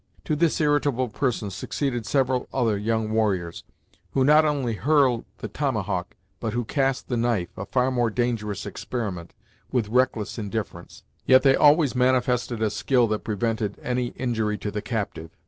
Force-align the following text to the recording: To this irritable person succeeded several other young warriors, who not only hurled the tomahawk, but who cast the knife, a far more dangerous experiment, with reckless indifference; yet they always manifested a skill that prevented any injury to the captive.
To 0.25 0.35
this 0.35 0.59
irritable 0.59 1.09
person 1.09 1.51
succeeded 1.51 2.07
several 2.07 2.49
other 2.51 2.75
young 2.75 3.11
warriors, 3.11 3.63
who 4.13 4.23
not 4.23 4.45
only 4.45 4.73
hurled 4.73 5.25
the 5.37 5.47
tomahawk, 5.47 6.15
but 6.39 6.53
who 6.53 6.63
cast 6.65 7.07
the 7.07 7.17
knife, 7.17 7.55
a 7.55 7.67
far 7.67 7.91
more 7.91 8.09
dangerous 8.09 8.65
experiment, 8.65 9.35
with 9.71 9.89
reckless 9.89 10.39
indifference; 10.39 11.03
yet 11.27 11.43
they 11.43 11.55
always 11.55 11.93
manifested 11.95 12.63
a 12.63 12.71
skill 12.71 13.05
that 13.09 13.23
prevented 13.23 13.77
any 13.83 14.07
injury 14.17 14.57
to 14.57 14.71
the 14.71 14.81
captive. 14.81 15.29